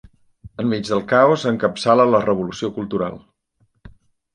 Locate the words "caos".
1.11-1.45